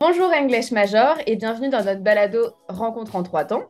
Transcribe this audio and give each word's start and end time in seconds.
Bonjour 0.00 0.32
English 0.32 0.72
Major 0.72 1.16
et 1.26 1.36
bienvenue 1.36 1.68
dans 1.68 1.84
notre 1.84 2.00
balado 2.00 2.54
Rencontre 2.68 3.14
en 3.14 3.22
trois 3.22 3.44
temps. 3.44 3.68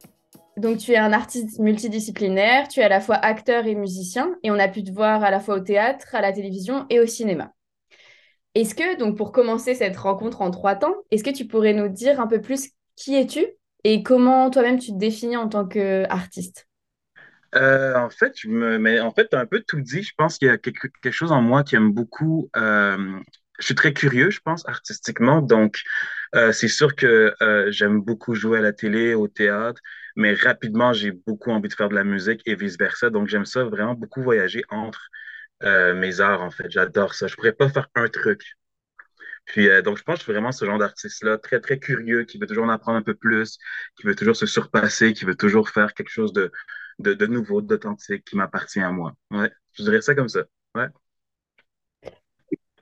Donc 0.57 0.79
tu 0.79 0.93
es 0.93 0.97
un 0.97 1.13
artiste 1.13 1.59
multidisciplinaire, 1.59 2.69
tu 2.69 2.81
es 2.81 2.83
à 2.85 2.89
la 2.89 3.01
fois 3.01 3.17
acteur 3.17 3.67
et 3.67 3.75
musicien 3.75 4.35
et 4.43 4.51
on 4.51 4.59
a 4.59 4.69
pu 4.69 4.83
te 4.83 4.93
voir 4.93 5.23
à 5.25 5.31
la 5.31 5.41
fois 5.41 5.57
au 5.57 5.61
théâtre, 5.61 6.15
à 6.15 6.21
la 6.21 6.33
télévision 6.33 6.87
et 6.91 7.01
au 7.01 7.07
cinéma. 7.07 7.53
Est-ce 8.55 8.75
que, 8.75 8.97
donc 8.99 9.17
pour 9.17 9.33
commencer 9.33 9.75
cette 9.75 9.97
rencontre 9.97 10.43
en 10.43 10.51
trois 10.51 10.75
temps, 10.75 10.95
est-ce 11.11 11.25
que 11.25 11.31
tu 11.31 11.47
pourrais 11.47 11.75
nous 11.75 11.89
dire 11.89 12.21
un 12.21 12.27
peu 12.27 12.41
plus 12.41 12.71
qui 12.97 13.15
es-tu? 13.15 13.47
Et 13.85 14.03
comment 14.03 14.51
toi-même 14.51 14.79
tu 14.79 14.93
te 14.93 14.99
définis 14.99 15.37
en 15.37 15.49
tant 15.49 15.67
qu'artiste? 15.67 16.69
Euh, 17.55 17.95
en 17.97 18.11
fait, 18.11 18.33
je 18.39 18.49
me, 18.49 18.79
mais 18.79 19.01
en 19.01 19.13
fait, 19.13 19.29
tu 19.29 19.37
as 19.37 19.41
un 19.41 19.47
peu 19.47 19.61
tout 19.67 19.81
dit. 19.81 20.03
Je 20.03 20.13
pense 20.17 20.39
qu'il 20.39 20.49
y 20.49 20.51
a 20.51 20.59
quelque, 20.59 20.89
quelque, 21.03 21.13
chose 21.13 21.33
en 21.33 21.43
moi 21.43 21.65
qui 21.65 21.77
aime 21.77 21.93
beaucoup. 21.93 22.51
Euh, 22.57 23.21
je 23.59 23.67
suis 23.67 23.75
très 23.75 23.93
curieux, 23.93 24.31
je 24.31 24.41
pense, 24.41 24.67
artistiquement. 24.67 25.43
Donc, 25.43 25.83
euh, 26.35 26.53
c'est 26.53 26.69
sûr 26.69 26.97
que 26.97 27.35
euh, 27.43 27.71
j'aime 27.71 28.01
beaucoup 28.01 28.35
jouer 28.35 28.59
à 28.59 28.63
la 28.63 28.73
télé, 28.73 29.15
au 29.15 29.29
théâtre, 29.29 29.81
mais 30.17 30.35
rapidement, 30.35 30.93
j'ai 30.95 31.13
beaucoup 31.13 31.51
envie 31.51 31.69
de 31.69 31.75
faire 31.75 31.89
de 31.91 31.95
la 31.95 32.05
musique 32.05 32.41
et 32.47 32.55
vice-versa. 32.55 33.11
Donc, 33.11 33.29
j'aime 33.29 33.45
ça 33.45 33.65
vraiment 33.65 33.95
beaucoup 33.95 34.23
voyager 34.23 34.65
entre 34.71 35.09
mes 35.95 36.21
arts, 36.21 36.43
en 36.43 36.51
fait. 36.51 36.71
J'adore 36.71 37.15
ça. 37.15 37.29
Je 37.29 37.37
pourrais 37.37 37.53
pas 37.53 37.69
faire 37.69 37.89
un 37.95 38.09
truc. 38.09 38.57
Puis, 39.45 39.69
donc, 39.83 39.99
je 39.99 40.03
pense 40.03 40.15
que 40.15 40.21
je 40.21 40.25
suis 40.25 40.33
vraiment 40.33 40.53
ce 40.53 40.65
genre 40.65 40.79
d'artiste-là, 40.79 41.39
très, 41.39 41.61
très 41.61 41.79
curieux, 41.79 42.25
qui 42.25 42.39
veut 42.39 42.47
toujours 42.47 42.65
en 42.65 42.69
apprendre 42.69 42.99
un 42.99 43.03
peu 43.03 43.15
plus, 43.15 43.59
qui 43.97 44.07
veut 44.07 44.15
toujours 44.15 44.37
se 44.37 44.47
surpasser, 44.47 45.13
qui 45.13 45.25
veut 45.25 45.35
toujours 45.35 45.69
faire 45.69 45.95
quelque 45.95 46.11
chose 46.11 46.33
de, 46.33 46.53
de, 47.01 47.15
de 47.15 47.27
nouveau, 47.27 47.61
d'authentique, 47.61 48.25
qui 48.25 48.37
m'appartient 48.37 48.81
à 48.81 48.91
moi. 48.91 49.15
Ouais, 49.31 49.51
je 49.73 49.83
dirais 49.83 50.01
ça 50.01 50.15
comme 50.15 50.29
ça. 50.29 50.45
Ouais. 50.75 50.87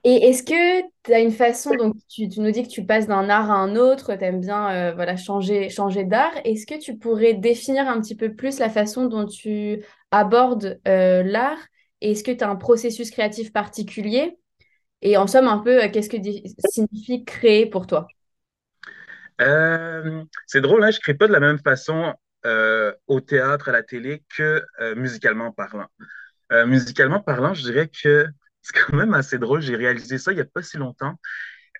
Et 0.03 0.29
est-ce 0.29 0.41
que 0.41 0.81
tu 1.03 1.13
as 1.13 1.19
une 1.19 1.31
façon, 1.31 1.75
donc 1.75 1.95
tu, 2.09 2.27
tu, 2.27 2.39
nous 2.39 2.49
dis 2.49 2.63
que 2.63 2.67
tu 2.69 2.83
passes 2.83 3.05
d'un 3.05 3.29
art 3.29 3.51
à 3.51 3.55
un 3.55 3.75
autre, 3.75 4.15
tu 4.15 4.23
aimes 4.23 4.41
bien 4.41 4.69
euh, 4.71 4.93
voilà, 4.95 5.15
changer, 5.15 5.69
changer 5.69 6.05
d'art. 6.05 6.33
Est-ce 6.43 6.65
que 6.65 6.79
tu 6.79 6.97
pourrais 6.97 7.35
définir 7.35 7.87
un 7.87 8.01
petit 8.01 8.15
peu 8.15 8.33
plus 8.33 8.57
la 8.57 8.69
façon 8.69 9.05
dont 9.05 9.27
tu 9.27 9.83
abordes 10.09 10.79
euh, 10.87 11.21
l'art? 11.21 11.59
Est-ce 12.01 12.23
que 12.23 12.31
tu 12.31 12.43
as 12.43 12.49
un 12.49 12.55
processus 12.55 13.11
créatif 13.11 13.53
particulier? 13.53 14.39
Et 15.01 15.17
en 15.17 15.27
somme, 15.27 15.47
un 15.47 15.59
peu, 15.59 15.83
euh, 15.83 15.89
qu'est-ce 15.91 16.09
que 16.09 16.17
signifie 16.69 17.25
créer 17.25 17.65
pour 17.65 17.87
toi? 17.87 18.07
C'est 20.45 20.61
drôle, 20.61 20.83
hein, 20.83 20.91
je 20.91 20.97
ne 20.97 21.01
crée 21.01 21.13
pas 21.15 21.27
de 21.27 21.33
la 21.33 21.39
même 21.39 21.59
façon 21.59 22.13
au 23.07 23.21
théâtre, 23.21 23.69
à 23.69 23.71
la 23.71 23.83
télé 23.83 24.23
que 24.35 24.63
musicalement 24.95 25.51
parlant. 25.51 25.87
musicalement 26.67 27.19
parlant, 27.21 27.53
je 27.53 27.63
dirais 27.63 27.89
que 27.89 28.27
c'est 28.61 28.73
quand 28.79 28.95
même 28.97 29.13
assez 29.13 29.37
drôle. 29.39 29.61
J'ai 29.61 29.75
réalisé 29.75 30.17
ça 30.17 30.31
il 30.31 30.35
n'y 30.35 30.41
a 30.41 30.45
pas 30.45 30.61
si 30.63 30.77
longtemps. 30.77 31.19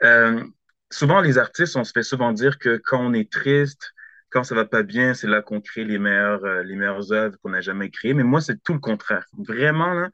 Euh, 0.04 0.44
souvent, 0.92 1.22
les 1.22 1.38
artistes, 1.38 1.76
on 1.78 1.84
se 1.84 1.92
fait 1.92 2.04
souvent 2.04 2.34
dire 2.34 2.60
que 2.60 2.78
quand 2.84 3.02
on 3.02 3.14
est 3.14 3.32
triste, 3.32 3.92
quand 4.30 4.44
ça 4.44 4.56
va 4.56 4.66
pas 4.66 4.84
bien, 4.84 5.14
c'est 5.14 5.28
là 5.28 5.42
qu'on 5.42 5.62
crée 5.62 5.84
les 5.86 6.00
meilleures, 6.00 6.46
euh, 6.46 6.64
les 6.64 6.76
meilleures 6.76 7.12
œuvres 7.12 7.38
qu'on 7.44 7.50
n'a 7.52 7.62
jamais 7.62 7.90
créées. 7.92 8.14
Mais 8.14 8.24
moi, 8.24 8.42
c'est 8.42 8.62
tout 8.64 8.74
le 8.74 8.80
contraire. 8.80 9.26
Vraiment, 9.38 9.94
là, 9.94 10.10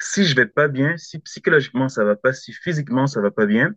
si 0.00 0.24
je 0.24 0.34
vais 0.36 0.46
pas 0.46 0.68
bien, 0.68 0.96
si 0.96 1.18
psychologiquement 1.20 1.88
ça 1.88 2.04
va 2.04 2.16
pas, 2.16 2.32
si 2.32 2.52
physiquement 2.52 3.06
ça 3.06 3.20
va 3.20 3.30
pas 3.30 3.46
bien, 3.46 3.74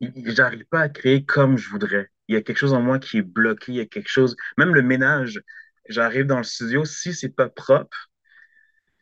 j'arrive 0.00 0.64
pas 0.66 0.80
à 0.80 0.88
créer 0.88 1.24
comme 1.24 1.56
je 1.58 1.68
voudrais. 1.70 2.10
Il 2.28 2.34
y 2.34 2.38
a 2.38 2.42
quelque 2.42 2.58
chose 2.58 2.72
en 2.74 2.80
moi 2.82 2.98
qui 2.98 3.18
est 3.18 3.22
bloqué, 3.22 3.72
il 3.72 3.76
y 3.76 3.80
a 3.80 3.86
quelque 3.86 4.08
chose, 4.08 4.36
même 4.56 4.74
le 4.74 4.82
ménage, 4.82 5.40
j'arrive 5.88 6.26
dans 6.26 6.38
le 6.38 6.44
studio, 6.44 6.84
si 6.84 7.14
c'est 7.14 7.34
pas 7.34 7.48
propre, 7.48 8.10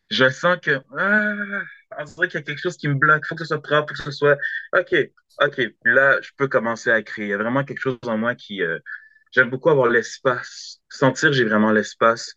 je 0.09 0.29
sens 0.29 0.57
que 0.61 0.81
ah, 0.97 2.05
qu'il 2.05 2.33
y 2.33 2.37
a 2.37 2.41
quelque 2.41 2.59
chose 2.59 2.77
qui 2.77 2.87
me 2.87 2.95
bloque. 2.95 3.25
Faut 3.25 3.35
que 3.35 3.43
ce 3.43 3.47
soit 3.47 3.61
propre, 3.61 3.93
faut 3.95 4.03
que 4.03 4.11
ce 4.11 4.17
soit 4.17 4.37
OK, 4.73 4.95
OK. 5.41 5.61
Là, 5.85 6.19
je 6.21 6.31
peux 6.37 6.47
commencer 6.47 6.89
à 6.91 7.01
créer. 7.03 7.25
Il 7.25 7.29
y 7.29 7.33
a 7.33 7.37
vraiment 7.37 7.63
quelque 7.63 7.79
chose 7.79 7.97
en 8.03 8.17
moi 8.17 8.35
qui. 8.35 8.61
Euh, 8.61 8.79
j'aime 9.31 9.49
beaucoup 9.49 9.69
avoir 9.69 9.87
l'espace. 9.89 10.81
Sentir 10.89 11.33
j'ai 11.33 11.45
vraiment 11.45 11.71
l'espace. 11.71 12.33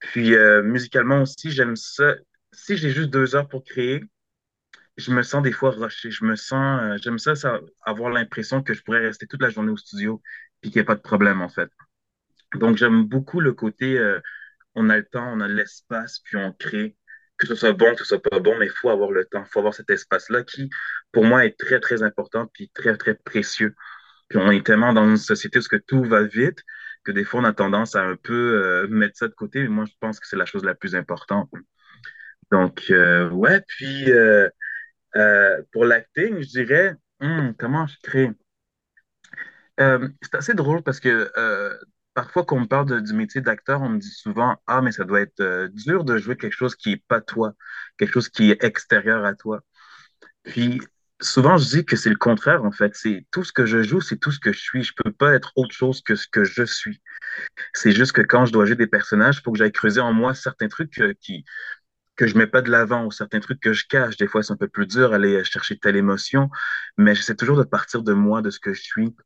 Puis 0.00 0.34
euh, 0.34 0.62
musicalement 0.62 1.22
aussi, 1.22 1.50
j'aime 1.50 1.76
ça. 1.76 2.14
Si 2.52 2.76
j'ai 2.76 2.90
juste 2.90 3.10
deux 3.10 3.34
heures 3.36 3.48
pour 3.48 3.64
créer, 3.64 4.02
je 4.96 5.12
me 5.12 5.22
sens 5.22 5.42
des 5.42 5.52
fois 5.52 5.70
rushé. 5.70 6.10
Je 6.10 6.24
me 6.24 6.36
sens. 6.36 6.80
Euh, 6.82 6.96
j'aime 7.02 7.18
ça, 7.18 7.34
avoir 7.82 8.10
l'impression 8.10 8.62
que 8.62 8.74
je 8.74 8.82
pourrais 8.82 9.00
rester 9.00 9.26
toute 9.26 9.42
la 9.42 9.50
journée 9.50 9.72
au 9.72 9.76
studio 9.76 10.22
puis 10.60 10.70
qu'il 10.70 10.80
n'y 10.80 10.84
a 10.84 10.86
pas 10.86 10.96
de 10.96 11.00
problème, 11.00 11.40
en 11.42 11.48
fait. 11.48 11.70
Donc, 12.54 12.76
j'aime 12.76 13.04
beaucoup 13.04 13.40
le 13.40 13.52
côté. 13.54 13.98
on 14.74 14.90
a 14.90 14.96
le 14.98 15.04
temps, 15.06 15.32
on 15.32 15.40
a 15.40 15.48
l'espace, 15.48 16.20
puis 16.20 16.36
on 16.36 16.52
crée 16.52 16.96
que 17.40 17.46
ce 17.46 17.54
soit 17.54 17.72
bon, 17.72 17.92
que 17.94 18.00
ce 18.00 18.04
soit 18.04 18.22
pas 18.22 18.38
bon, 18.38 18.56
mais 18.58 18.66
il 18.66 18.72
faut 18.72 18.90
avoir 18.90 19.10
le 19.10 19.24
temps, 19.24 19.42
il 19.44 19.50
faut 19.50 19.60
avoir 19.60 19.74
cet 19.74 19.90
espace-là 19.90 20.44
qui, 20.44 20.68
pour 21.10 21.24
moi, 21.24 21.46
est 21.46 21.58
très, 21.58 21.80
très 21.80 22.02
important, 22.02 22.46
puis 22.52 22.70
très, 22.74 22.96
très 22.96 23.14
précieux. 23.14 23.74
Puis 24.28 24.38
on 24.38 24.50
est 24.50 24.64
tellement 24.64 24.92
dans 24.92 25.08
une 25.08 25.16
société 25.16 25.58
où 25.58 25.78
tout 25.86 26.04
va 26.04 26.22
vite 26.22 26.62
que 27.02 27.12
des 27.12 27.24
fois, 27.24 27.40
on 27.40 27.44
a 27.44 27.54
tendance 27.54 27.96
à 27.96 28.02
un 28.02 28.16
peu 28.16 28.84
euh, 28.84 28.88
mettre 28.88 29.16
ça 29.16 29.28
de 29.28 29.34
côté, 29.34 29.62
mais 29.62 29.68
moi, 29.68 29.84
je 29.86 29.94
pense 30.00 30.20
que 30.20 30.26
c'est 30.28 30.36
la 30.36 30.44
chose 30.46 30.64
la 30.64 30.74
plus 30.74 30.94
importante. 30.94 31.50
Donc, 32.50 32.84
euh, 32.90 33.28
ouais, 33.30 33.60
puis 33.66 34.10
euh, 34.10 34.48
pour 35.72 35.84
l'acting, 35.84 36.40
je 36.40 36.48
dirais, 36.48 36.94
hmm, 37.20 37.52
comment 37.58 37.86
je 37.86 37.96
crée? 38.02 38.30
c'est 39.78 40.34
assez 40.34 40.52
drôle 40.52 40.82
parce 40.82 41.00
que 41.00 41.32
parfois, 42.14 42.44
quand 42.44 42.56
on 42.56 42.60
me 42.60 42.66
parle 42.66 43.02
du 43.02 43.12
métier 43.14 43.40
d'acteur, 43.40 43.80
on 43.82 43.88
me 43.88 43.98
dit 43.98 44.10
souvent 44.10 44.56
Ah, 44.66 44.82
mais 44.82 44.92
ça 44.92 45.04
doit 45.04 45.20
être 45.20 45.40
euh, 45.40 45.68
dur 45.68 46.04
de 46.04 46.18
jouer 46.18 46.36
quelque 46.36 46.54
chose 46.54 46.76
qui 46.76 46.90
n'est 46.90 47.04
pas 47.08 47.20
toi, 47.20 47.54
quelque 47.98 48.12
chose 48.12 48.28
qui 48.28 48.50
est 48.50 48.62
extérieur 48.64 49.24
à 49.24 49.34
toi. 49.34 49.60
Puis, 50.44 50.80
souvent, 51.20 51.58
je 51.58 51.68
dis 51.68 51.84
que 51.84 51.96
c'est 51.96 52.10
le 52.10 52.16
contraire, 52.16 52.64
en 52.64 52.72
fait. 52.72 52.94
C'est 52.94 53.26
tout 53.30 53.44
ce 53.44 53.52
que 53.52 53.66
je 53.66 53.82
joue, 53.82 54.00
c'est 54.00 54.18
tout 54.18 54.32
ce 54.32 54.40
que 54.40 54.52
je 54.52 54.60
suis. 54.60 54.82
Je 54.84 54.92
ne 54.98 55.04
peux 55.04 55.12
pas 55.12 55.34
être 55.34 55.52
autre 55.56 55.74
chose 55.74 56.02
que 56.02 56.14
ce 56.16 56.26
que 56.28 56.44
je 56.44 56.64
suis. 56.64 57.02
C'est 57.74 57.92
juste 57.92 58.12
que 58.12 58.22
quand 58.22 58.46
je 58.46 58.52
dois 58.52 58.66
jouer 58.66 58.76
des 58.76 58.86
personnages, 58.86 59.38
il 59.38 59.42
faut 59.42 59.52
que 59.52 59.58
j'aille 59.58 59.72
creuser 59.72 60.00
en 60.00 60.12
moi 60.12 60.34
certains 60.34 60.68
trucs 60.68 60.98
euh, 61.00 61.14
qui, 61.20 61.44
que 62.20 62.26
je 62.26 62.36
mets 62.36 62.46
pas 62.46 62.60
de 62.60 62.70
l'avant 62.70 63.06
ou 63.06 63.10
certains 63.10 63.40
trucs 63.40 63.60
que 63.60 63.72
je 63.72 63.86
cache. 63.86 64.18
Des 64.18 64.26
fois, 64.26 64.42
c'est 64.42 64.52
un 64.52 64.56
peu 64.58 64.68
plus 64.68 64.86
dur 64.86 65.14
aller 65.14 65.42
chercher 65.42 65.78
telle 65.78 65.96
émotion, 65.96 66.50
mais 66.98 67.14
j'essaie 67.14 67.34
toujours 67.34 67.56
de 67.56 67.62
partir 67.62 68.02
de 68.02 68.12
moi, 68.12 68.42
de 68.42 68.50
ce 68.50 68.60
que 68.60 68.74
je 68.74 68.82
suis. 68.82 69.16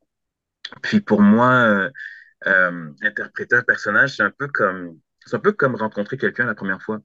Puis 0.81 1.01
pour 1.01 1.21
moi, 1.21 1.51
euh, 1.51 1.91
euh, 2.47 2.93
interpréter 3.03 3.57
un 3.57 3.65
personnage, 3.65 4.15
c'est 4.15 4.23
un 4.23 4.31
peu 4.31 4.47
comme 4.47 4.97
c'est 5.27 5.35
un 5.35 5.41
peu 5.41 5.51
comme 5.51 5.75
rencontrer 5.75 6.17
quelqu'un 6.17 6.47
la 6.47 6.55
première 6.55 6.81
fois. 6.81 7.01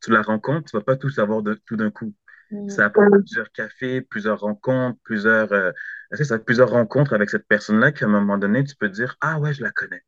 Tu 0.00 0.10
la 0.12 0.22
rencontres, 0.22 0.70
tu 0.70 0.76
vas 0.78 0.82
pas 0.82 0.96
tout 0.96 1.10
savoir 1.10 1.42
de, 1.42 1.60
tout 1.66 1.76
d'un 1.76 1.90
coup. 1.90 2.14
Mm. 2.50 2.70
Ça 2.70 2.88
prend 2.88 3.10
plusieurs 3.10 3.52
cafés, 3.52 4.00
plusieurs 4.00 4.40
rencontres, 4.40 4.98
plusieurs, 5.04 5.52
euh, 5.52 5.72
ça, 6.12 6.38
plusieurs 6.38 6.70
rencontres 6.70 7.12
avec 7.12 7.28
cette 7.28 7.46
personne-là 7.46 7.92
qu'à 7.92 8.06
un 8.06 8.08
moment 8.08 8.38
donné, 8.38 8.64
tu 8.64 8.76
peux 8.76 8.88
dire 8.88 9.18
Ah 9.20 9.38
ouais, 9.38 9.52
je 9.52 9.62
la 9.62 9.72
connais. 9.72 10.02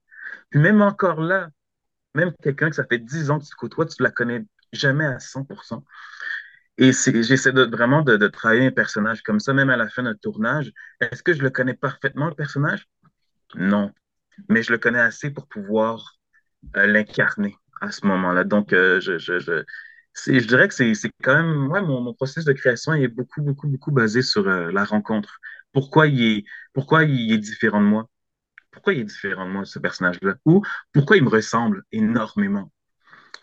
Puis 0.49 0.61
même 0.61 0.81
encore 0.81 1.21
là, 1.21 1.51
même 2.15 2.33
quelqu'un 2.43 2.71
que 2.71 2.77
ça 2.77 2.87
fait 2.87 2.99
10 2.99 3.31
ans 3.31 3.39
que 3.39 3.45
tu 3.45 3.55
côtoies, 3.55 3.85
tu 3.85 4.03
la 4.03 4.11
connais 4.11 4.47
jamais 4.73 5.07
à 5.07 5.19
100%. 5.19 5.85
Et 6.79 6.93
j'essaie 6.93 7.53
de, 7.53 7.65
vraiment 7.65 8.03
de, 8.03 8.27
travailler 8.29 8.67
un 8.67 8.71
personnage 8.71 9.23
comme 9.23 9.41
ça, 9.41 9.53
même 9.53 9.71
à 9.71 9.77
la 9.77 9.89
fin 9.89 10.03
d'un 10.03 10.15
tournage. 10.15 10.73
Est-ce 11.01 11.23
que 11.23 11.35
je 11.35 11.43
le 11.43 11.51
connais 11.51 11.75
parfaitement, 11.75 12.29
le 12.29 12.35
personnage? 12.35 12.87
Non 13.55 13.93
mais 14.49 14.63
je 14.63 14.73
le 14.73 14.79
connais 14.79 15.01
assez 15.01 15.31
pour 15.31 15.47
pouvoir 15.47 16.19
euh, 16.77 16.87
l'incarner 16.87 17.57
à 17.81 17.91
ce 17.91 18.07
moment-là. 18.07 18.45
Donc, 18.45 18.73
euh, 18.73 19.01
je, 19.01 20.39
dirais 20.41 20.69
que 20.69 20.75
c'est 20.75 21.13
quand 21.23 21.35
même, 21.35 21.69
ouais, 21.71 21.83
mon, 21.83 22.01
mon, 22.01 22.15
processus 22.15 22.45
de 22.45 22.53
création 22.53 22.95
est 22.95 23.09
beaucoup, 23.09 23.43
beaucoup, 23.43 23.69
beaucoup 23.69 23.93
basé 23.93 24.23
sur 24.23 24.47
euh, 24.49 24.71
la 24.73 24.85
rencontre. 24.85 25.41
Pourquoi 25.73 26.07
il 26.07 26.45
est 26.75 27.39
différent 27.39 27.81
de 27.81 27.87
moi? 27.87 28.09
Pourquoi 28.71 28.95
il 28.95 29.01
est 29.01 29.05
différent 29.05 29.47
de 29.47 29.53
moi, 29.53 29.65
ce 29.65 29.79
personnage-là? 29.79 30.35
Ou 30.45 30.63
pourquoi 30.93 31.17
il 31.17 31.25
me 31.25 31.29
ressemble 31.29 31.83
énormément? 31.93 32.71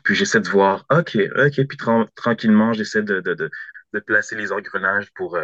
Puis 0.04 0.16
j'essaie 0.16 0.40
de 0.40 0.50
voir, 0.50 0.86
OK, 0.92 1.18
OK, 1.36 1.68
puis 1.68 1.78
tranquillement, 2.16 2.74
j'essaie 2.74 3.04
de, 3.04 3.20
de, 3.20 3.34
de, 3.34 4.00
placer 4.00 4.36
les 4.36 4.52
engrenages 4.52 5.12
pour, 5.14 5.38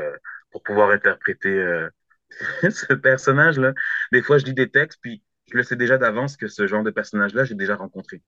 pour 0.51 0.63
pouvoir 0.63 0.91
interpréter 0.91 1.87
ce 2.69 2.93
personnage-là. 2.93 3.73
Des 4.11 4.21
fois, 4.21 4.37
je 4.37 4.45
lis 4.45 4.53
des 4.53 4.69
textes, 4.69 4.99
puis 5.01 5.23
je 5.51 5.57
le 5.57 5.63
sais 5.63 5.75
déjà 5.75 5.97
d'avance 5.97 6.37
que 6.37 6.47
ce 6.47 6.67
genre 6.67 6.83
de 6.83 6.91
personnage-là, 6.91 7.45
j'ai 7.45 7.55
déjà 7.55 7.75
rencontré. 7.75 8.21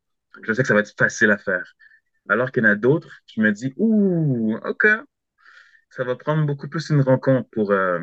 Je 0.43 0.53
sais 0.53 0.61
que 0.61 0.67
ça 0.67 0.73
va 0.73 0.81
être 0.81 0.93
facile 0.97 1.31
à 1.31 1.37
faire. 1.37 1.75
Alors 2.29 2.51
qu'il 2.51 2.63
y 2.63 2.67
en 2.67 2.69
a 2.69 2.75
d'autres, 2.75 3.21
je 3.33 3.41
me 3.41 3.51
dis, 3.51 3.73
ouh, 3.77 4.57
OK, 4.63 4.87
ça 5.89 6.03
va 6.03 6.15
prendre 6.15 6.45
beaucoup 6.45 6.67
plus 6.67 6.89
une 6.89 7.01
rencontre 7.01 7.49
pour 7.51 7.71
euh, 7.71 7.99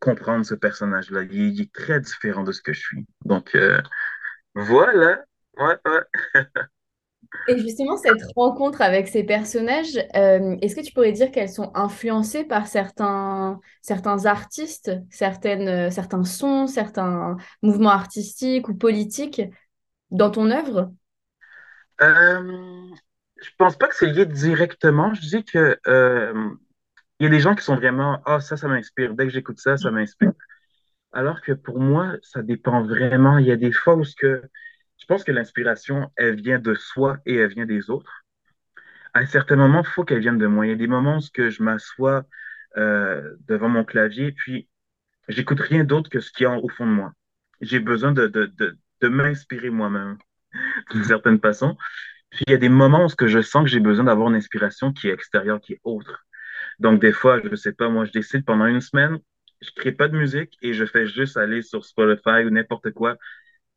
comprendre 0.00 0.44
ce 0.44 0.54
personnage-là. 0.54 1.22
Il, 1.22 1.60
est 1.60 1.72
très 1.72 2.00
différent 2.00 2.44
de 2.44 2.52
ce 2.52 2.62
que 2.62 2.72
je 2.72 2.80
suis. 2.80 3.06
Donc, 3.24 3.54
euh, 3.54 3.80
voilà. 4.54 5.24
Ouais, 5.56 5.76
ouais. 5.86 6.44
Et 7.48 7.58
justement, 7.58 7.96
cette 7.96 8.22
rencontre 8.36 8.82
avec 8.82 9.08
ces 9.08 9.22
personnages, 9.22 9.96
euh, 10.16 10.56
est-ce 10.60 10.74
que 10.74 10.80
tu 10.80 10.92
pourrais 10.92 11.12
dire 11.12 11.30
qu'elles 11.30 11.48
sont 11.48 11.70
influencées 11.74 12.44
par 12.44 12.66
certains, 12.66 13.60
certains 13.82 14.26
artistes, 14.26 14.92
certaines, 15.10 15.68
euh, 15.68 15.90
certains 15.90 16.24
sons, 16.24 16.66
certains 16.66 17.36
mouvements 17.62 17.90
artistiques 17.90 18.68
ou 18.68 18.74
politiques 18.74 19.42
dans 20.10 20.30
ton 20.30 20.50
œuvre? 20.50 20.92
Euh, 22.00 22.88
je 23.42 23.50
pense 23.58 23.76
pas 23.76 23.88
que 23.88 23.94
c'est 23.94 24.06
lié 24.06 24.26
directement. 24.26 25.14
Je 25.14 25.20
dis 25.20 25.44
que 25.44 25.78
euh, 25.86 26.50
il 27.18 27.24
y 27.24 27.26
a 27.26 27.30
des 27.30 27.40
gens 27.40 27.54
qui 27.54 27.64
sont 27.64 27.76
vraiment, 27.76 28.20
ah, 28.24 28.40
ça, 28.40 28.56
ça 28.56 28.68
m'inspire. 28.68 29.14
Dès 29.14 29.26
que 29.26 29.32
j'écoute 29.32 29.60
ça, 29.60 29.76
ça 29.76 29.90
m'inspire. 29.90 30.32
Alors 31.12 31.42
que 31.42 31.52
pour 31.52 31.80
moi, 31.80 32.14
ça 32.22 32.42
dépend 32.42 32.82
vraiment. 32.82 33.38
Il 33.38 33.46
y 33.46 33.52
a 33.52 33.56
des 33.56 33.72
fois 33.72 33.94
où 33.94 34.04
ce 34.04 34.14
que 34.16 34.42
je 35.00 35.06
pense 35.06 35.24
que 35.24 35.32
l'inspiration, 35.32 36.12
elle 36.16 36.36
vient 36.40 36.60
de 36.60 36.74
soi 36.74 37.18
et 37.26 37.36
elle 37.36 37.52
vient 37.54 37.66
des 37.66 37.90
autres. 37.90 38.24
À 39.14 39.20
un 39.20 39.26
certain 39.26 39.56
moment, 39.56 39.82
il 39.82 39.88
faut 39.88 40.04
qu'elle 40.04 40.20
vienne 40.20 40.38
de 40.38 40.46
moi. 40.46 40.66
Il 40.66 40.70
y 40.70 40.72
a 40.72 40.76
des 40.76 40.86
moments 40.86 41.18
où 41.18 41.20
je 41.50 41.62
m'assois 41.62 42.24
euh, 42.76 43.36
devant 43.48 43.68
mon 43.68 43.84
clavier, 43.84 44.32
puis 44.32 44.68
j'écoute 45.28 45.60
rien 45.60 45.84
d'autre 45.84 46.10
que 46.10 46.20
ce 46.20 46.32
qu'il 46.32 46.44
y 46.44 46.46
a 46.46 46.52
au 46.58 46.68
fond 46.68 46.86
de 46.86 46.92
moi. 46.92 47.12
J'ai 47.60 47.80
besoin 47.80 48.12
de, 48.12 48.28
de, 48.28 48.46
de, 48.46 48.78
de 49.02 49.08
m'inspirer 49.08 49.70
moi-même 49.70 50.18
d'une 50.92 51.04
certaine 51.04 51.40
façon. 51.40 51.76
Puis 52.30 52.44
il 52.48 52.52
y 52.52 52.54
a 52.54 52.58
des 52.58 52.68
moments 52.70 53.06
où 53.06 53.26
je 53.28 53.42
sens 53.42 53.64
que 53.64 53.70
j'ai 53.70 53.80
besoin 53.80 54.04
d'avoir 54.06 54.28
une 54.30 54.36
inspiration 54.36 54.92
qui 54.92 55.08
est 55.08 55.12
extérieure, 55.14 55.60
qui 55.60 55.74
est 55.74 55.80
autre. 55.84 56.26
Donc 56.78 57.00
des 57.00 57.12
fois, 57.12 57.40
je 57.44 57.54
sais 57.56 57.72
pas, 57.72 57.88
moi 57.88 58.04
je 58.04 58.12
décide 58.12 58.44
pendant 58.44 58.66
une 58.66 58.80
semaine, 58.80 59.18
je 59.60 59.70
crée 59.76 59.92
pas 59.92 60.08
de 60.08 60.16
musique 60.16 60.56
et 60.62 60.74
je 60.74 60.84
fais 60.86 61.06
juste 61.06 61.36
aller 61.36 61.62
sur 61.62 61.84
Spotify 61.84 62.44
ou 62.46 62.50
n'importe 62.50 62.92
quoi. 62.92 63.16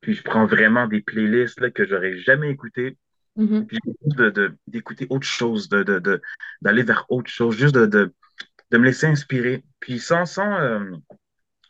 Puis 0.04 0.16
je 0.16 0.24
prends 0.24 0.48
vraiment 0.48 0.88
des 0.88 1.02
playlists 1.02 1.62
là, 1.62 1.72
que 1.72 1.88
j'aurais 1.88 2.18
jamais 2.20 2.52
écoutées. 2.52 3.00
Mhm. 3.36 3.68
Puis 3.68 3.80
de, 4.06 4.30
de- 4.32 4.58
d'écouter 4.68 5.08
autre 5.10 5.28
chose, 5.28 5.70
de, 5.70 5.84
de, 5.84 6.00
de- 6.00 6.22
d'aller 6.62 6.84
vers 6.84 7.06
autre 7.10 7.30
chose, 7.32 7.56
juste 7.58 7.76
de, 7.76 7.86
de, 7.88 8.14
de 8.72 8.78
me 8.80 8.86
laisser 8.86 9.08
inspirer. 9.08 9.64
Puis 9.80 10.00
sans, 10.00 10.26
sans, 10.26 10.60
euh, 10.60 10.92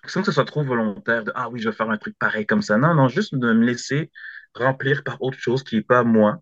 sans 0.05 0.21
que 0.21 0.27
ce 0.27 0.31
soit 0.33 0.45
trop 0.45 0.63
volontaire 0.63 1.23
de 1.23 1.31
Ah 1.35 1.49
oui, 1.49 1.59
je 1.61 1.69
vais 1.69 1.75
faire 1.75 1.89
un 1.89 1.97
truc 1.97 2.17
pareil 2.19 2.45
comme 2.45 2.61
ça. 2.61 2.77
Non, 2.77 2.93
non, 2.93 3.07
juste 3.07 3.35
de 3.35 3.53
me 3.53 3.65
laisser 3.65 4.11
remplir 4.53 5.03
par 5.03 5.21
autre 5.21 5.37
chose 5.39 5.63
qui 5.63 5.75
n'est 5.77 5.81
pas 5.83 6.03
moi. 6.03 6.41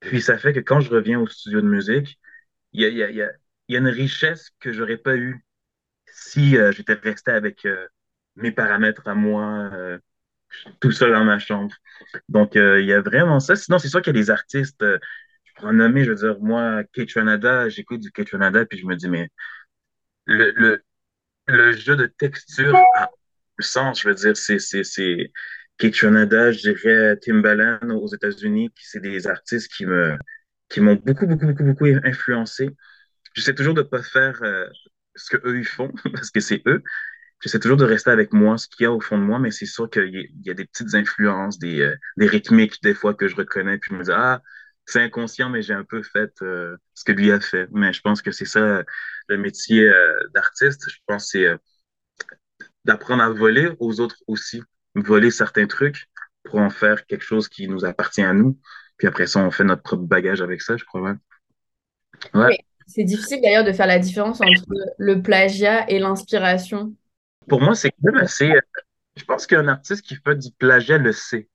Puis 0.00 0.22
ça 0.22 0.38
fait 0.38 0.52
que 0.54 0.60
quand 0.60 0.80
je 0.80 0.90
reviens 0.90 1.20
au 1.20 1.26
studio 1.28 1.60
de 1.62 1.68
musique, 1.68 2.18
il 2.72 2.82
y 2.82 2.86
a, 2.86 2.88
y 2.90 3.02
a, 3.04 3.10
y 3.10 3.22
a, 3.22 3.30
il 3.68 3.74
y 3.74 3.76
a 3.76 3.80
une 3.80 3.88
richesse 3.88 4.50
que 4.60 4.72
j'aurais 4.72 4.98
pas 4.98 5.16
eue 5.16 5.44
si 6.12 6.56
euh, 6.58 6.72
j'étais 6.72 6.94
resté 6.94 7.30
avec 7.32 7.64
euh, 7.66 7.86
mes 8.36 8.52
paramètres 8.52 9.06
à 9.08 9.14
moi, 9.14 9.70
euh, 9.74 9.98
tout 10.80 10.92
seul 10.92 11.12
dans 11.12 11.24
ma 11.24 11.38
chambre. 11.38 11.74
Donc, 12.28 12.56
euh, 12.56 12.80
il 12.80 12.86
y 12.86 12.92
a 12.92 13.00
vraiment 13.00 13.40
ça. 13.40 13.56
Sinon, 13.56 13.78
c'est 13.78 13.88
sûr 13.88 14.02
qu'il 14.02 14.14
y 14.14 14.18
a 14.18 14.22
des 14.22 14.30
artistes, 14.30 14.82
euh, 14.82 14.98
je 15.44 15.52
pourrais 15.54 15.74
je 16.04 16.10
veux 16.10 16.16
dire, 16.16 16.36
moi, 16.40 16.84
Kate 16.92 17.08
j'écoute 17.70 18.00
du 18.00 18.12
Kate 18.12 18.28
puis 18.68 18.78
je 18.78 18.86
me 18.86 18.96
dis, 18.96 19.08
mais 19.08 19.28
le, 20.26 20.52
le, 20.56 20.82
le 21.48 21.72
jeu 21.72 21.96
de 21.96 22.06
texture 22.06 22.74
a 22.94 23.08
du 23.58 23.66
sens, 23.66 24.02
je 24.02 24.08
veux 24.08 24.14
dire, 24.14 24.36
c'est, 24.36 24.58
c'est, 24.58 24.84
c'est 24.84 25.32
je 26.52 26.60
dirais 26.72 27.16
Timbaland 27.18 27.80
aux 27.90 28.08
États-Unis, 28.08 28.70
qui 28.70 28.86
c'est 28.88 29.00
des 29.00 29.26
artistes 29.26 29.72
qui 29.72 29.86
qui 30.68 30.80
m'ont 30.80 30.96
beaucoup, 30.96 31.26
beaucoup, 31.26 31.46
beaucoup, 31.46 31.64
beaucoup 31.64 31.86
influencé. 32.04 32.70
J'essaie 33.34 33.54
toujours 33.54 33.74
de 33.74 33.82
pas 33.82 34.02
faire 34.02 34.42
euh, 34.42 34.68
ce 35.16 35.36
que 35.36 35.46
eux 35.48 35.58
font, 35.66 35.92
parce 36.14 36.30
que 36.30 36.40
c'est 36.40 36.62
eux. 36.66 36.82
J'essaie 37.40 37.60
toujours 37.60 37.76
de 37.76 37.84
rester 37.84 38.10
avec 38.10 38.32
moi, 38.32 38.58
ce 38.58 38.66
qu'il 38.68 38.84
y 38.84 38.86
a 38.86 38.92
au 38.92 39.00
fond 39.00 39.16
de 39.16 39.22
moi, 39.22 39.38
mais 39.38 39.50
c'est 39.50 39.66
sûr 39.66 39.88
qu'il 39.88 40.28
y, 40.44 40.50
a 40.50 40.54
des 40.54 40.64
petites 40.64 40.94
influences, 40.94 41.58
des, 41.58 41.80
euh, 41.80 41.96
des 42.16 42.26
rythmiques 42.26 42.82
des 42.82 42.94
fois 42.94 43.14
que 43.14 43.28
je 43.28 43.36
reconnais, 43.36 43.78
puis 43.78 43.90
je 43.92 43.96
me 43.96 44.02
dis, 44.02 44.10
ah, 44.12 44.42
c'est 44.86 45.00
inconscient, 45.00 45.48
mais 45.50 45.62
j'ai 45.62 45.74
un 45.74 45.84
peu 45.84 46.02
fait 46.02 46.32
euh, 46.42 46.76
ce 46.94 47.04
que 47.04 47.12
lui 47.12 47.30
a 47.30 47.38
fait. 47.40 47.68
Mais 47.70 47.92
je 47.92 48.00
pense 48.00 48.22
que 48.22 48.32
c'est 48.32 48.46
ça 48.46 48.82
le 49.28 49.36
métier 49.36 49.82
euh, 49.82 50.18
d'artiste. 50.34 50.88
Je 50.90 50.98
pense 51.06 51.28
c'est 51.28 51.46
d'apprendre 52.84 53.22
à 53.22 53.28
voler 53.28 53.70
aux 53.80 54.00
autres 54.00 54.16
aussi, 54.26 54.62
voler 54.94 55.30
certains 55.30 55.66
trucs 55.66 56.06
pour 56.44 56.60
en 56.60 56.70
faire 56.70 57.06
quelque 57.06 57.24
chose 57.24 57.48
qui 57.48 57.68
nous 57.68 57.84
appartient 57.84 58.22
à 58.22 58.32
nous. 58.32 58.58
Puis 58.96 59.06
après 59.06 59.26
ça, 59.26 59.40
on 59.40 59.50
fait 59.50 59.64
notre 59.64 59.82
propre 59.82 60.04
bagage 60.04 60.40
avec 60.40 60.62
ça, 60.62 60.76
je 60.76 60.84
crois. 60.84 61.02
Ouais. 61.02 61.14
Ouais. 62.34 62.58
C'est 62.86 63.04
difficile 63.04 63.40
d'ailleurs 63.42 63.64
de 63.64 63.72
faire 63.72 63.86
la 63.86 63.98
différence 63.98 64.40
entre 64.40 64.64
le 64.96 65.22
plagiat 65.22 65.88
et 65.90 65.98
l'inspiration. 65.98 66.94
Pour 67.48 67.60
moi, 67.60 67.74
c'est 67.74 67.90
quand 67.90 68.12
même 68.12 68.16
assez. 68.22 68.50
euh, 68.52 68.60
Je 69.16 69.24
pense 69.24 69.46
qu'un 69.46 69.68
artiste 69.68 70.02
qui 70.02 70.16
fait 70.16 70.36
du 70.36 70.50
plagiat 70.58 70.98
le 70.98 71.12
sait, 71.12 71.48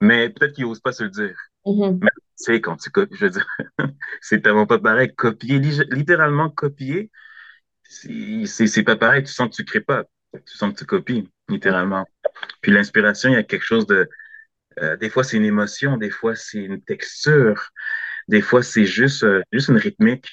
mais 0.00 0.30
peut-être 0.30 0.54
qu'il 0.54 0.66
n'ose 0.66 0.80
pas 0.80 0.92
se 0.92 1.04
le 1.04 1.10
dire. 1.10 1.36
Mhm. 1.64 2.02
Mais 2.02 2.10
tu 2.16 2.22
sais, 2.36 2.60
quand 2.60 2.76
tu 2.76 2.90
copies, 2.90 3.16
je 3.16 3.26
veux 3.26 3.30
dire, 3.32 3.46
c'est 4.22 4.42
tellement 4.42 4.66
pas 4.66 4.78
pareil. 4.80 5.14
Copier, 5.14 5.58
li- 5.60 5.82
littéralement 5.90 6.50
copier, 6.50 7.10
c'est 7.84 8.82
pas 8.84 8.96
pareil. 8.96 9.24
Tu 9.24 9.32
sens 9.32 9.48
que 9.50 9.54
tu 9.56 9.64
crées 9.64 9.80
pas. 9.80 10.04
Tu 10.46 10.56
sens 10.56 10.72
que 10.72 10.78
tu 10.78 10.84
copies, 10.86 11.28
littéralement. 11.48 12.06
Puis 12.62 12.72
l'inspiration, 12.72 13.30
il 13.30 13.34
y 13.34 13.36
a 13.36 13.42
quelque 13.44 13.64
chose 13.64 13.86
de. 13.86 14.08
euh, 14.80 14.96
des 14.96 15.10
fois, 15.10 15.24
c'est 15.24 15.36
une 15.38 15.44
émotion, 15.46 15.96
des 15.98 16.10
fois, 16.10 16.36
c'est 16.36 16.58
une 16.58 16.82
texture, 16.82 17.70
des 18.28 18.42
fois, 18.42 18.62
c'est 18.62 18.86
juste, 18.86 19.24
euh, 19.24 19.42
juste 19.52 19.68
une 19.68 19.78
rythmique 19.78 20.28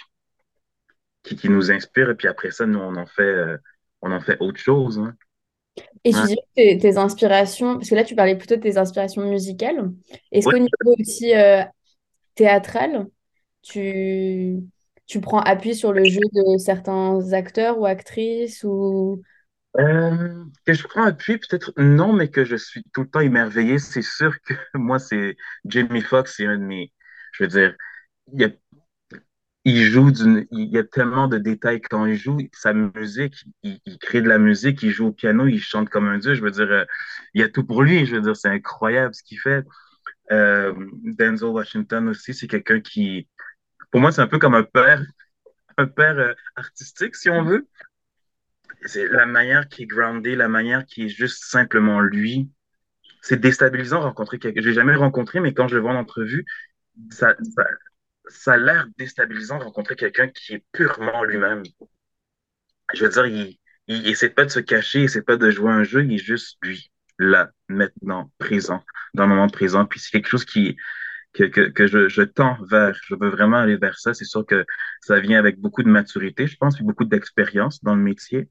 qui, 1.24 1.36
qui 1.36 1.50
nous 1.50 1.72
inspire. 1.72 2.10
Et 2.10 2.16
puis 2.16 2.28
après 2.28 2.52
ça, 2.52 2.66
nous, 2.66 2.80
on 2.80 2.96
en 2.96 3.06
fait, 3.06 3.24
euh, 3.24 3.58
on 4.02 4.12
en 4.12 4.22
fait 4.22 4.38
autre 4.40 4.60
chose. 4.60 5.00
hein. 5.00 5.16
Et 6.04 6.14
tu 6.14 6.20
Ouais. 6.20 6.28
dis 6.28 6.36
que 6.56 6.80
tes, 6.80 6.98
inspirations, 6.98 7.76
parce 7.76 7.90
que 7.90 7.96
là 7.96 8.04
tu 8.04 8.16
parlais 8.16 8.38
plutôt 8.38 8.56
de 8.56 8.62
tes 8.62 8.78
inspirations 8.78 9.24
musicales, 9.28 9.92
est-ce 10.32 10.48
qu'au 10.48 10.58
niveau 10.60 10.96
aussi 11.00 11.36
euh, 11.36 11.64
théâtral, 12.36 13.08
tu, 13.64 14.58
tu 15.08 15.22
prends 15.22 15.40
appui 15.42 15.76
sur 15.76 15.94
le 15.94 16.06
jeu 16.06 16.22
de 16.34 16.58
certains 16.58 17.34
acteurs 17.34 17.80
ou 17.80 17.86
actrices 17.86 18.64
ou... 18.64 19.22
Euh, 19.80 20.46
que 20.66 20.74
je 20.74 20.88
prends 20.88 21.04
appui, 21.04 21.38
peut-être 21.38 21.74
non, 21.78 22.14
mais 22.14 22.30
que 22.30 22.46
je 22.46 22.56
suis 22.56 22.84
tout 22.94 23.02
le 23.02 23.10
temps 23.10 23.20
émerveillé. 23.20 23.78
C'est 23.80 24.02
sûr 24.02 24.34
que 24.42 24.54
moi, 24.76 25.00
c'est 25.00 25.36
Jamie 25.66 26.02
Foxx, 26.02 26.34
c'est 26.38 26.46
un 26.46 26.58
de 26.58 26.64
mes. 26.64 26.94
Je 27.34 27.44
veux 27.44 27.50
dire, 27.50 27.76
il, 28.34 28.42
y 28.42 28.46
a- 28.46 28.52
il 29.66 29.84
joue 29.86 30.12
d'une. 30.12 30.46
Il 30.52 30.70
y 30.70 30.78
a 30.78 30.84
tellement 30.84 31.28
de 31.28 31.38
détails 31.38 31.82
quand 31.82 32.06
il 32.06 32.16
joue. 32.16 32.38
Sa 32.54 32.74
musique, 32.74 33.46
il, 33.64 33.80
il 33.86 33.98
crée 33.98 34.22
de 34.22 34.30
la 34.30 34.38
musique, 34.38 34.84
il 34.84 34.92
joue 34.92 35.08
au 35.08 35.12
piano, 35.12 35.48
il 35.48 35.60
chante 35.62 35.90
comme 35.90 36.08
un 36.08 36.20
dieu. 36.20 36.36
Je 36.36 36.42
veux 36.42 36.52
dire, 36.52 36.70
euh, 36.72 36.86
il 37.34 37.42
y 37.42 37.44
a 37.44 37.50
tout 37.50 37.66
pour 37.66 37.82
lui. 37.84 38.06
Je 38.06 38.16
veux 38.16 38.22
dire, 38.22 38.36
c'est 38.36 38.50
incroyable 38.50 39.14
ce 39.16 39.24
qu'il 39.24 39.40
fait. 39.40 39.66
Euh, 40.32 40.74
Denzel 41.04 41.50
Washington 41.50 42.08
aussi, 42.10 42.34
c'est 42.34 42.48
quelqu'un 42.48 42.80
qui. 42.80 43.28
Pour 43.92 44.02
moi, 44.02 44.12
c'est 44.12 44.22
un 44.22 44.28
peu 44.28 44.40
comme 44.40 44.56
un 44.56 44.64
père, 44.64 45.04
un 45.78 45.88
père 45.88 46.18
euh, 46.20 46.34
artistique, 46.56 47.16
si 47.16 47.30
on 47.30 47.44
veut. 47.44 47.68
C'est 48.86 49.08
la 49.08 49.26
manière 49.26 49.68
qui 49.68 49.84
est 49.84 49.88
grounded, 49.88 50.38
la 50.38 50.48
manière 50.48 50.86
qui 50.86 51.06
est 51.06 51.10
juste 51.10 51.44
simplement 51.46 52.02
lui. 52.02 52.52
C'est 53.22 53.40
déstabilisant 53.40 54.00
de 54.00 54.06
rencontrer 54.06 54.38
quelqu'un. 54.38 54.62
Je 54.62 54.68
l'ai 54.68 54.76
jamais 54.76 54.96
rencontré, 54.96 55.40
mais 55.40 55.54
quand 55.56 55.68
je 55.68 55.76
le 55.76 55.82
vois 55.82 55.92
en 55.92 55.96
entrevue, 55.96 56.46
ça, 57.10 57.36
ça, 57.56 57.66
ça 58.28 58.54
a 58.54 58.58
l'air 58.58 58.88
déstabilisant 58.98 59.60
de 59.60 59.64
rencontrer 59.64 59.96
quelqu'un 59.96 60.28
qui 60.30 60.54
est 60.56 60.66
purement 60.72 61.24
lui-même. 61.24 61.64
Je 62.94 63.04
veux 63.06 63.12
dire, 63.12 63.26
il, 63.26 63.58
il 63.88 64.08
essaie 64.08 64.30
pas 64.30 64.46
de 64.46 64.52
se 64.52 64.60
cacher, 64.60 65.00
il 65.02 65.04
essaie 65.06 65.22
pas 65.22 65.38
de 65.38 65.50
jouer 65.50 65.72
un 65.72 65.84
jeu, 65.84 66.04
il 66.04 66.14
est 66.14 66.18
juste 66.18 66.58
lui, 66.62 66.92
là, 67.20 67.52
maintenant, 67.68 68.32
présent, 68.38 68.84
dans 69.14 69.24
le 69.24 69.30
moment 69.30 69.50
présent. 69.50 69.86
Puis 69.86 70.00
c'est 70.00 70.12
quelque 70.12 70.28
chose 70.28 70.46
qui, 70.46 70.78
que, 71.34 71.44
que, 71.46 71.62
que 71.70 71.88
je, 71.88 72.10
je 72.10 72.22
tends 72.24 72.58
vers. 72.64 72.96
Je 73.04 73.16
veux 73.16 73.30
vraiment 73.30 73.58
aller 73.58 73.78
vers 73.78 73.98
ça. 74.00 74.14
C'est 74.14 74.26
sûr 74.26 74.46
que 74.46 74.66
ça 75.02 75.20
vient 75.20 75.40
avec 75.40 75.60
beaucoup 75.60 75.84
de 75.84 75.90
maturité, 75.90 76.48
je 76.48 76.58
pense, 76.58 76.76
puis 76.76 76.86
beaucoup 76.86 77.06
d'expérience 77.06 77.84
dans 77.84 77.96
le 77.96 78.02
métier. 78.02 78.50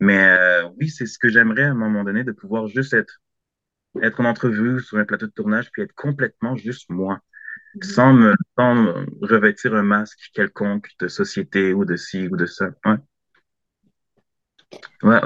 Mais 0.00 0.18
euh, 0.18 0.68
oui, 0.78 0.90
c'est 0.90 1.06
ce 1.06 1.18
que 1.18 1.28
j'aimerais 1.28 1.64
à 1.64 1.70
un 1.70 1.74
moment 1.74 2.04
donné, 2.04 2.24
de 2.24 2.32
pouvoir 2.32 2.68
juste 2.68 2.94
être, 2.94 3.20
être 4.02 4.20
en 4.20 4.24
entrevue 4.24 4.80
sur 4.82 4.98
un 4.98 5.04
plateau 5.04 5.26
de 5.26 5.32
tournage, 5.32 5.70
puis 5.72 5.82
être 5.82 5.94
complètement 5.94 6.56
juste 6.56 6.90
moi, 6.90 7.20
sans 7.82 8.12
me, 8.12 8.34
sans 8.58 8.74
me 8.74 9.06
revêtir 9.22 9.74
un 9.74 9.82
masque 9.82 10.30
quelconque 10.34 10.88
de 11.00 11.08
société 11.08 11.72
ou 11.72 11.84
de 11.84 11.96
ci 11.96 12.28
ou 12.28 12.36
de 12.36 12.46
ça. 12.46 12.70
Ouais, 12.84 12.96
ouais. 15.02 15.20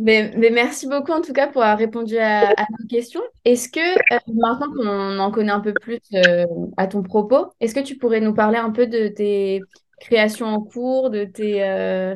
Mais, 0.00 0.32
mais 0.36 0.50
merci 0.50 0.86
beaucoup 0.86 1.10
en 1.10 1.20
tout 1.20 1.32
cas 1.32 1.48
pour 1.48 1.62
avoir 1.62 1.76
répondu 1.76 2.18
à, 2.18 2.50
à 2.50 2.66
nos 2.78 2.86
questions. 2.88 3.22
Est-ce 3.44 3.68
que 3.68 4.14
euh, 4.14 4.18
maintenant 4.28 4.72
qu'on 4.72 5.18
en 5.18 5.30
connaît 5.32 5.50
un 5.50 5.58
peu 5.58 5.74
plus 5.74 5.98
euh, 6.14 6.44
à 6.76 6.86
ton 6.86 7.02
propos, 7.02 7.52
est-ce 7.58 7.74
que 7.74 7.80
tu 7.80 7.96
pourrais 7.96 8.20
nous 8.20 8.32
parler 8.32 8.58
un 8.58 8.70
peu 8.70 8.86
de 8.86 9.08
tes 9.08 9.60
créations 10.00 10.46
en 10.46 10.60
cours, 10.62 11.10
de 11.10 11.24
tes, 11.24 11.64
euh, 11.64 12.14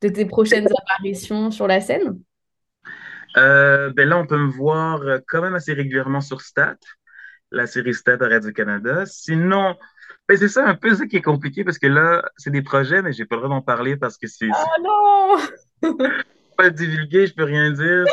de 0.00 0.08
tes 0.08 0.24
prochaines 0.24 0.66
apparitions 0.66 1.52
sur 1.52 1.68
la 1.68 1.80
scène? 1.80 2.18
Ben 3.36 4.08
là, 4.08 4.18
on 4.18 4.26
peut 4.26 4.36
me 4.36 4.50
voir 4.50 5.00
quand 5.28 5.40
même 5.40 5.54
assez 5.54 5.72
régulièrement 5.72 6.20
sur 6.20 6.40
Stat, 6.40 6.78
la 7.50 7.66
série 7.66 7.94
Stat 7.94 8.18
à 8.20 8.28
Radio-Canada. 8.28 9.04
Sinon, 9.06 9.76
ben 10.28 10.36
c'est 10.36 10.48
ça 10.48 10.66
un 10.66 10.74
peu 10.74 10.94
ça 10.94 11.06
qui 11.06 11.16
est 11.16 11.22
compliqué 11.22 11.64
parce 11.64 11.78
que 11.78 11.86
là, 11.86 12.22
c'est 12.36 12.50
des 12.50 12.62
projets, 12.62 13.02
mais 13.02 13.12
j'ai 13.12 13.24
pas 13.24 13.36
le 13.36 13.42
droit 13.42 13.56
d'en 13.56 13.62
parler 13.62 13.96
parce 13.96 14.16
que 14.16 14.26
c'est 14.26 14.48
c'est 14.48 14.68
Oh 14.82 15.38
non! 15.82 15.98
pas 16.56 16.70
divulgué, 16.70 17.26
je 17.26 17.34
peux 17.34 17.44
rien 17.44 17.70
dire. 17.70 18.04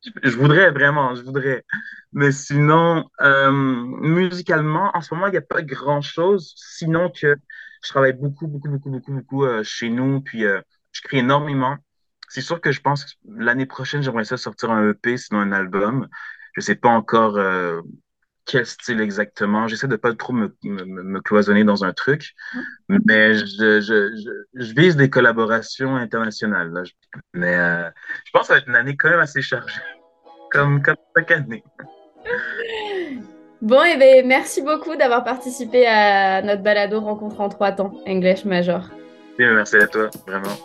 Si 0.00 0.12
Je 0.22 0.36
voudrais 0.36 0.70
vraiment, 0.70 1.14
je 1.14 1.22
voudrais. 1.22 1.64
Mais 2.12 2.32
sinon, 2.32 3.08
euh, 3.20 3.52
musicalement, 3.52 4.90
en 4.94 5.00
ce 5.00 5.14
moment, 5.14 5.26
il 5.26 5.32
n'y 5.32 5.36
a 5.36 5.42
pas 5.42 5.62
grand-chose, 5.62 6.54
sinon 6.56 7.10
que 7.10 7.36
je 7.82 7.88
travaille 7.88 8.14
beaucoup, 8.14 8.46
beaucoup, 8.46 8.68
beaucoup, 8.68 8.90
beaucoup, 8.90 9.12
beaucoup 9.12 9.44
euh, 9.44 9.62
chez 9.62 9.90
nous, 9.90 10.20
puis 10.22 10.44
euh, 10.44 10.60
je 10.92 11.02
crée 11.02 11.18
énormément. 11.18 11.76
C'est 12.28 12.40
sûr 12.40 12.60
que 12.60 12.72
je 12.72 12.80
pense 12.80 13.04
que 13.04 13.10
l'année 13.28 13.66
prochaine, 13.66 14.02
j'aimerais 14.02 14.24
ça 14.24 14.36
sortir 14.36 14.70
un 14.70 14.90
EP, 14.90 15.16
sinon 15.16 15.40
un 15.40 15.52
album. 15.52 16.08
Je 16.54 16.60
sais 16.60 16.74
pas 16.74 16.88
encore 16.88 17.38
quel 18.46 18.66
style 18.66 19.00
exactement. 19.00 19.68
J'essaie 19.68 19.88
de 19.88 19.96
pas 19.96 20.12
trop 20.14 20.32
me, 20.32 20.54
me, 20.64 20.84
me, 20.84 21.20
cloisonner 21.20 21.64
dans 21.64 21.84
un 21.84 21.92
truc, 21.92 22.34
mais 22.88 23.34
je, 23.34 23.80
je, 23.80 24.32
je, 24.54 24.74
vise 24.74 24.96
des 24.96 25.08
collaborations 25.08 25.96
internationales. 25.96 26.72
Là. 26.72 26.82
Mais 27.32 27.54
je 28.24 28.30
pense 28.32 28.42
que 28.42 28.46
ça 28.48 28.54
va 28.54 28.58
être 28.58 28.68
une 28.68 28.76
année 28.76 28.96
quand 28.96 29.10
même 29.10 29.20
assez 29.20 29.42
chargée, 29.42 29.80
comme, 30.50 30.82
comme 30.82 30.96
chaque 31.16 31.30
année. 31.30 31.62
Bon, 33.62 33.84
et 33.84 33.92
eh 33.94 33.98
ben, 33.98 34.26
merci 34.26 34.62
beaucoup 34.62 34.96
d'avoir 34.96 35.22
participé 35.22 35.86
à 35.86 36.40
notre 36.40 36.62
balado 36.62 36.98
Rencontre 37.00 37.40
en 37.42 37.50
trois 37.50 37.72
temps, 37.72 37.92
English 38.06 38.46
Major. 38.46 38.88
merci 39.38 39.76
à 39.76 39.86
toi, 39.86 40.08
vraiment. 40.26 40.56